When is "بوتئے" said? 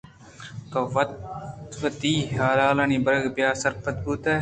4.03-4.35